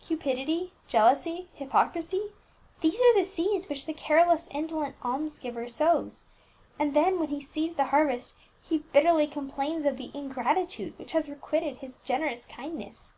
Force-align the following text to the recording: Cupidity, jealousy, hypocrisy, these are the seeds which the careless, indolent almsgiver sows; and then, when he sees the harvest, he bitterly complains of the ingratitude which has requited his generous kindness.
Cupidity, 0.00 0.72
jealousy, 0.88 1.50
hypocrisy, 1.52 2.32
these 2.80 2.94
are 2.94 3.14
the 3.14 3.22
seeds 3.22 3.68
which 3.68 3.84
the 3.84 3.92
careless, 3.92 4.48
indolent 4.50 4.96
almsgiver 5.04 5.68
sows; 5.68 6.24
and 6.78 6.94
then, 6.94 7.20
when 7.20 7.28
he 7.28 7.42
sees 7.42 7.74
the 7.74 7.84
harvest, 7.92 8.32
he 8.62 8.78
bitterly 8.94 9.26
complains 9.26 9.84
of 9.84 9.98
the 9.98 10.10
ingratitude 10.14 10.98
which 10.98 11.12
has 11.12 11.28
requited 11.28 11.76
his 11.80 11.98
generous 11.98 12.46
kindness. 12.46 13.12